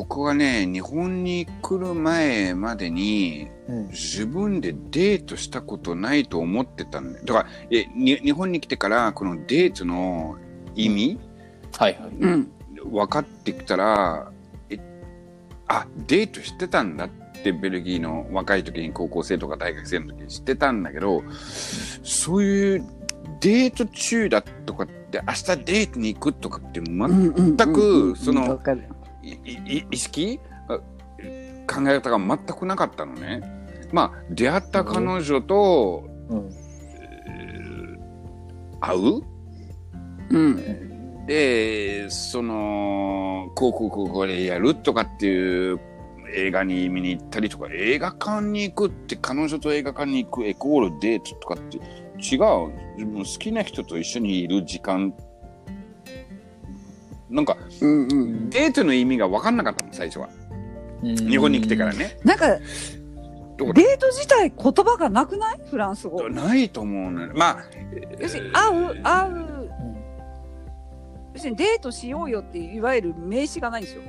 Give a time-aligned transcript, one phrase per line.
[0.00, 3.88] 僕はね、日本に来る前までに、うん。
[3.88, 7.24] 自分でデートしたことないと思ってたんだよ。
[7.26, 10.38] だから、え、に日本に来てから、このデートの
[10.74, 11.20] 意味、
[11.76, 12.10] はいはい。
[12.18, 12.50] うん。
[12.90, 14.32] 分かってきたら、
[14.70, 14.78] え、
[15.68, 17.08] あ、デートしてたんだっ
[17.42, 21.22] て、ベルギーの若い時に高校生とか大学生の時に知ってたんだけど、
[22.02, 22.84] そういう
[23.40, 28.80] デート中だとかって、明日デートに行くとかって全全くそのわかる。
[28.80, 30.40] いい意識？
[30.68, 30.78] あ
[31.66, 33.42] 考え方が全くなかったのね。
[33.92, 36.50] まあ出会った彼女とうん。
[38.80, 39.22] 会う？
[40.30, 41.26] うん。
[41.26, 45.78] でそのこうこうこうこれやるとかっていう
[46.34, 51.82] 映画に見に行ったりとか映画館に行くって彼女と映画館に行くイコールデートとかって違う？
[52.96, 55.14] 自分好きな人と一緒にいる時間
[57.30, 58.50] なんかうんうん。
[58.50, 60.28] デートの意味が分かんなかったの最初は
[61.02, 61.94] 日日本に来てから。
[61.94, 62.18] ね。
[62.24, 65.60] なんか、デート自体言葉がなくない？
[65.70, 66.28] フランス語。
[66.28, 67.32] ないと思うのよ。
[67.34, 67.64] まあ、
[68.18, 69.70] 要するに、会う、会う、
[71.34, 74.02] 要するにデートしようよっていわゆる名詞がないんですよ。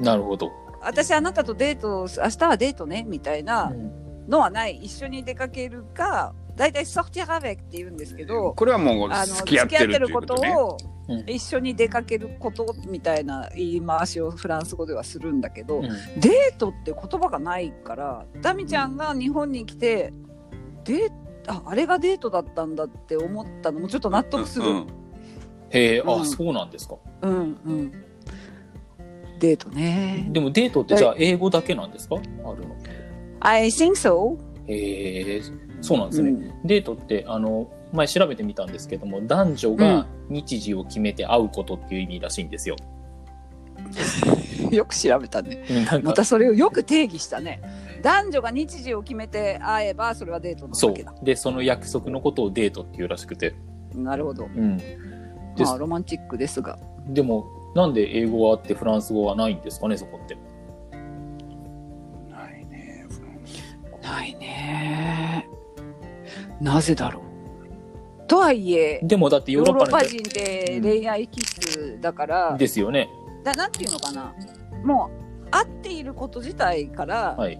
[0.00, 0.50] なるほど。
[0.80, 4.76] 私あなたとデート、明日はデートね、みたいなうんのはない。
[4.76, 10.34] 一緒に出かけるか、大体ソフティラベクって言うんですけど、これはもうあの、付き合ってるここと。
[10.34, 15.88] をうん一緒に出かけることみたいな言い回しをフランス語ではするんだけど、うん
[16.20, 20.12] デートって言葉がないから、ダミちゃんが日本に来て、
[20.84, 21.12] デー
[21.46, 24.66] あ、あれがデートだったんだって思ったのもちょっと納得する。
[24.66, 24.86] ううんん、
[25.70, 26.96] へえ、あ、うんそうなんですか。
[27.22, 27.92] うん、
[29.38, 30.28] デートね。
[30.30, 32.16] でもデートってじゃあ英語だけなんですか？
[32.16, 32.76] あるの。
[33.40, 34.36] I think so.
[34.66, 35.42] へえ、
[35.80, 36.30] そうなんですね。
[36.30, 42.76] うんデートって、あの、前調べてみたんですけども、男女が日時を決めて会うことっていう意味らしいんですよ。
[44.70, 45.64] よく調べたね。
[46.02, 47.62] またそれをよく定義したね。
[48.02, 51.14] 男女が日時を決めて会えば、それはデートなそうわけだ。。
[51.22, 53.54] で、その約束のことをデートっていうらしくて。
[53.94, 54.44] なるほど。
[54.44, 54.80] うん。
[55.58, 56.78] まあ、ロマンチックですが。
[57.08, 60.36] でも、なんで英語はあってフランス語はないんですかね、そこって。
[66.60, 68.26] なぜだろう？
[68.26, 73.08] とはいえ、でもだってヨーヨーロッパ人って恋愛気質だから、ですよね。
[73.42, 74.34] だなんていうのかな？
[74.84, 75.10] も
[75.46, 77.58] う、会っていること自体から、はい。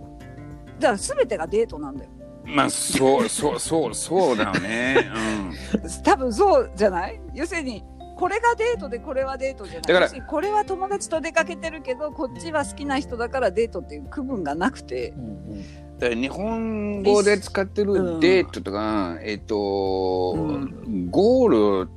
[0.78, 2.10] だから全てがデートなんだよ。
[2.44, 5.10] まあ、そう、そう、そう、そうだよね。
[6.04, 7.20] 多分そうじゃない？
[7.34, 7.82] 要するに、
[8.16, 9.82] これがデートでこれはデートじゃない。
[9.82, 15.64] だからこれは友達と出かけてるけど、こっちは好きな人だからデートっていう区分がなくて、うんうん
[16.00, 21.90] 日本語で使ってるデートとか、えっ、と、うゴール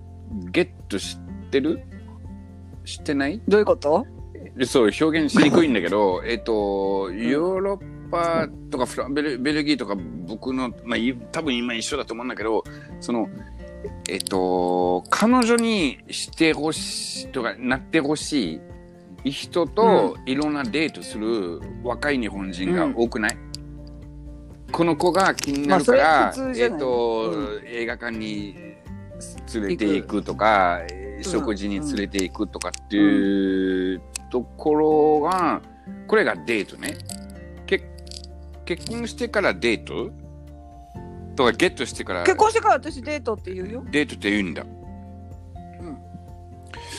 [0.52, 1.20] ゲットし
[1.52, 1.82] てる？
[2.84, 3.42] 知ってない？
[3.48, 4.06] どういうこと？
[4.58, 9.96] でそう、表現しにくいんだけど、 えっと、ヨーロッパとかフラベルベルギーとか
[10.28, 12.64] 僕の、まあ、い多分今一緒だと思うんだけど、
[13.00, 13.30] その、
[14.10, 18.60] えっと、彼女にしてほしいとか、なってほし
[19.24, 23.38] い人といろんなデートする若い日本人が多くない、
[24.72, 28.56] この子が気になるから、まあえっと、う映画館に
[29.54, 30.82] 連れて行くとか、
[31.22, 35.62] 食事に連れて行くとかっていうところが、
[36.08, 36.98] これがデートね。
[37.66, 37.84] け
[38.66, 40.12] 結婚してからデート？
[41.36, 43.84] とかゲットしてから結婚してから私デートって言うよ。
[43.90, 44.66] デートって言うんだ。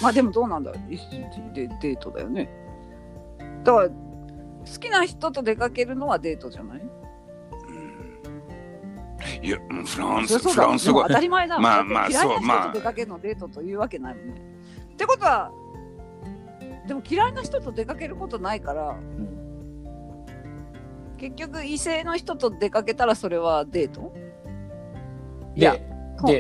[0.01, 2.49] まあでもどうなんだ一緒でデートだよね。
[3.63, 3.95] だから、好
[4.81, 6.83] きな人と出かけるのはデートじゃない？
[9.43, 11.09] いや、フランス、フランス語当。
[11.15, 14.35] たり前だもんまあまあ嫌いなそうまあ人と出かけるのデートというわけないもんね。
[14.93, 15.51] ってことは、
[16.87, 19.43] でも嫌いな人と出かけることないから、うん
[21.19, 24.13] 結局異性の人と出かけたらそれはデート？
[25.55, 25.77] いや、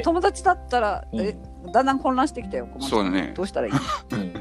[0.02, 1.36] 友達だったら、うんえ
[1.72, 2.66] だんだん混乱してきたよ。
[2.80, 4.34] そうだねどうしたらいいうん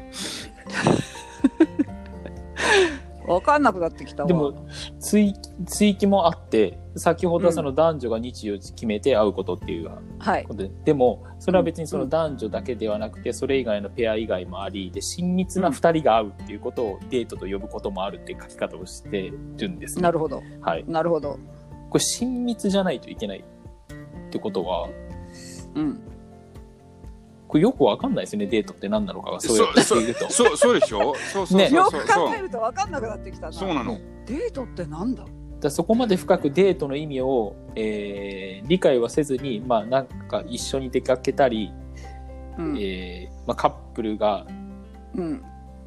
[3.32, 4.26] わかんなくなってきたわ。
[4.26, 4.66] でも、
[5.12, 5.34] 追
[5.66, 10.44] 追記もあって、先ほどはその男女が日時を決めて会うことっていうはい。
[10.44, 20.02] ことで、でも、それは別にその男女だけではなくて、それ以外のペア以外もあり、で、親密な二人が会うっていうことをデートと呼ぶこともあるっていう書き方をしてるんですね。
[20.02, 20.42] なるほど。
[20.62, 20.84] はい。
[20.88, 21.38] なるほど。
[21.90, 24.88] これ親密じゃないといけないってことは、
[25.74, 26.00] うん。
[27.52, 30.32] これよくわかんないですね、デートって何なのかが、そうそうやって言うと。
[30.32, 31.14] そう、そうでしょ？
[31.14, 33.52] そうそうねそうよくそうそう考えるとわかんなくなってきたな。
[33.52, 34.00] そうなの。
[34.24, 35.22] デートってなんだ？
[35.22, 35.32] だか
[35.64, 41.70] らそこまで深くデートの意味を、えー理解はせずに、まあなんか一緒に出かけたり、
[42.56, 42.78] うん。
[42.78, 44.46] えーまあ、カップルが
[45.14, 45.42] うん。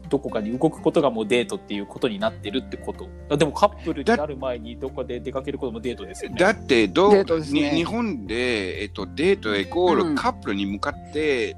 [0.09, 3.07] どこかに動くことがもうデートっていうことになってるってこと。
[3.29, 6.37] あでもカップルになる前にどこかで出かけることもデートですよね。
[6.37, 7.71] だってどう、デートですね。
[7.71, 10.15] に日本で、えっと、デートイコーうん。
[10.15, 11.55] ルカップルに向かって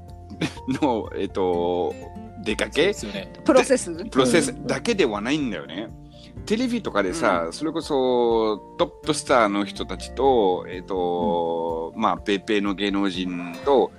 [0.68, 1.94] の、えっと、
[2.44, 2.86] 出かけ？
[2.86, 3.32] ですよね。
[3.44, 3.92] プロセス？
[4.06, 5.88] プロセスだけではないんだよね。
[6.46, 13.90] テレビとかでさ、それこそトップスターの人たちと、えっ、と、まあ、ペイペイの芸能人と、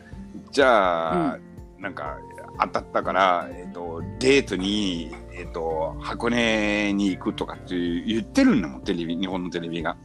[0.51, 1.37] じゃあ、
[1.77, 2.17] なんか、
[2.59, 9.97] 当たったから、えっ、と、デートに、えっ、と、箱根に行くとかって言ってるんだもん、テレビ、日本のテレビが。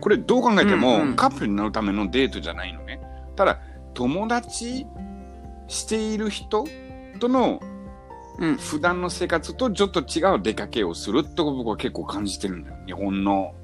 [0.00, 3.00] これどう考えても、うんうんカップルになるためのデートじゃないのね。
[3.36, 3.60] ただ、
[3.94, 4.86] 友達
[5.68, 6.64] している人
[7.20, 7.60] との
[8.38, 12.76] うん普段の生活とちょっと違う出かけをすると僕は結構感じてるんだよ。
[12.86, 13.54] 日本の。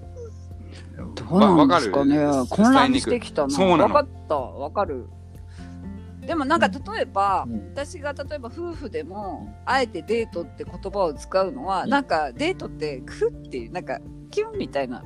[1.15, 2.19] どうなんですかね
[2.51, 5.09] 混乱してきたなそうなの分かった分かる
[6.31, 7.71] でもなんか例えば、うん。
[7.75, 11.91] 私が例えば夫婦でもあえてデートって言葉を使うのは、うん。
[11.91, 13.99] なんかデートってクッっていうなんか
[14.31, 15.03] キュンみたいな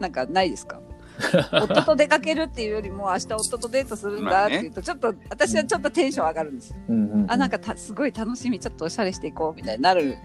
[0.00, 0.80] なんかないですか？
[1.52, 6.76] 夫と出かけるっていうよりも明日夫とデートするんだっていうとちょっと私はちょっとテンション上がるんですよ。
[6.88, 10.16] うんうんあなんかたすごい楽しみちょっとおしゃれしていこうみたいになる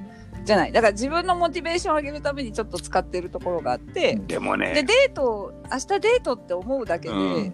[0.46, 0.72] じゃない。
[0.72, 7.54] だから自分のモチベーションを上げるためにちょっと使ってるところがあって、でもね、でデート明日デートって思うだけで、うん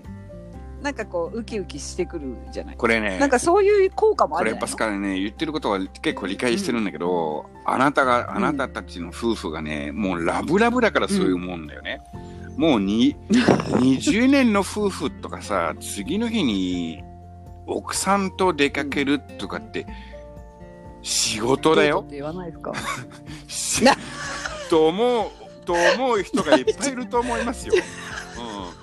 [0.84, 2.76] なんかこうウキウキしてくるじゃない。
[2.76, 12.02] これねなん、かそういう効果もあこれるじゃないパスカルね、言ってることは結構理解してるんだけど、あなたが、あなたたちの夫婦がね、もうラブラブだからそういうもんだよね。
[12.58, 17.04] もうに20年の夫婦とかさ、次の日に
[17.66, 19.88] 奥さんと出かけるとかって、
[21.02, 22.04] 仕事だよ。
[22.06, 22.10] っ。
[22.10, 22.72] て言わないですか？
[23.48, 23.84] し
[24.70, 27.74] と思う、と思う人がいっぱいいると思いますよ。
[28.38, 28.83] う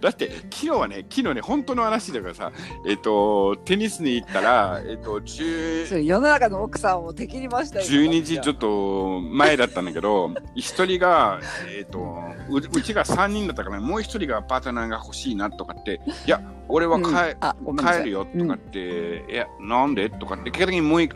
[0.00, 2.52] だって、昨日はね、昨日ね、本当の話だからさ、
[2.86, 12.18] えっ、と、テニスに行ったら、えっ、と、10それ世の中の奥さんを敵に回したい12時ちょっと前だったんだけど、一人が、えっ、と
[12.48, 17.36] う、うちが3人だったから、もう一人がパートナーが欲しいなとかって、いや、俺は帰,、
[17.66, 17.76] うん。
[17.76, 21.12] 帰るよとかって、いや、なんでとかって、結果的にもう一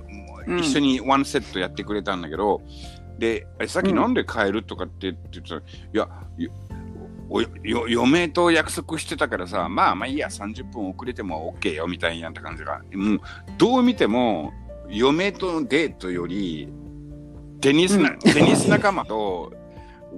[0.47, 0.59] うん。
[0.59, 2.61] 一緒にワンセットやってくれたんだけど、
[3.19, 3.97] で、あれさっきうん。
[3.97, 6.51] なんで帰るとかって言ってたら、いや、よ
[7.29, 12.82] およ嫁と約束してたからさ、まあまあいいや、30分遅れても OK よみたいな感じが。
[12.93, 13.21] もう、
[13.59, 14.53] どう見ても、
[14.88, 16.69] 嫁とのデートより、
[17.61, 19.53] テニスな、うんテニス仲間と、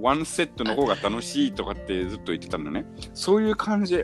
[0.01, 2.85] ワンセットの方が楽しいとかってずっと言ってたんだね。
[3.13, 4.03] そういう感じ。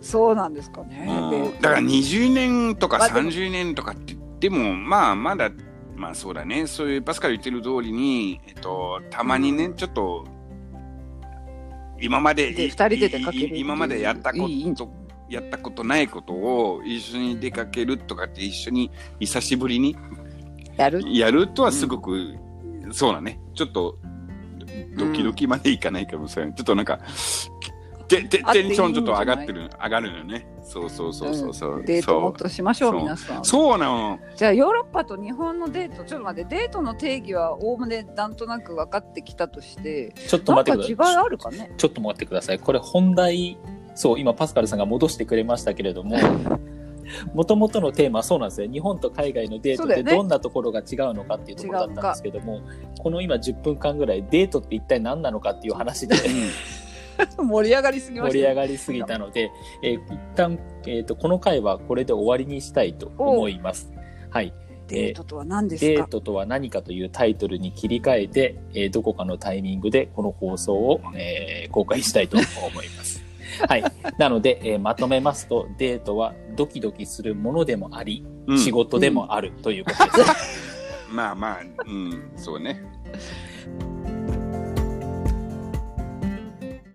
[0.00, 5.50] そうなんですかね、だから20年とかまあでも30年とかって言っても、まあまだ、
[5.96, 10.24] まあそうだね、そういうパスカル言ってる通りに、えっと、たまにね、ちょっと、
[12.00, 14.90] 今まで、いで二人で今までやったこと、
[15.30, 19.96] やったことないことを一緒に出かけるとかって一緒に久しぶりに
[20.76, 21.02] やる？
[21.06, 22.34] やるとはすごく、
[22.92, 23.98] そうだね、ちょっと
[24.98, 26.54] ドキドキまでいかないかもしれない。
[26.54, 27.00] ちょっとなんか、
[28.08, 30.46] テンションちょっと上がってる、上がるのよね。
[30.62, 31.84] そうそうそうそうそう。
[31.84, 33.00] デートもっとしましょうそう。
[33.00, 33.44] 皆さん。
[33.44, 34.18] そうなの。
[34.36, 36.56] じゃあヨーロッパと日本のデートちょっと待って。
[36.56, 40.12] デートの定義はおおむねなんとなく分かってきたとして。
[40.28, 41.14] ちょっとなん待ってください。
[41.14, 41.72] か違いあるかね？
[41.76, 42.58] ちょっと待ってください。
[42.58, 43.58] これ本題、
[43.94, 46.16] そう、今パスカルさんが戻してくれましたけれども、
[47.34, 48.70] もともとのテーマはそうなんですよ。
[48.70, 50.16] 日本と海外のデートってそうだよね。
[50.16, 52.60] どんなところが違うのかっていうところだったんですけども、
[52.98, 56.16] この今10分間ぐらいデートって一体何なのかっていう話で
[57.42, 59.50] 盛り上がりすぎま盛りした上がりすぎたので、
[59.82, 63.92] えー一旦、えーと、この回はこれで終わりにしたいと思います。
[64.30, 64.52] はい。
[64.88, 65.86] デートとは何ですか？
[65.86, 73.22] デートとは何かというタイトルに切り替えて、えーどこかのタイミングでこの放送を、えー公開したいと思います。
[73.68, 73.84] はい。
[74.18, 80.74] なので、えーまとめますと、デートはドキドキするものでもあり、うん仕事でもあるということです。
[81.10, 82.82] まあまあ、うん、そうね。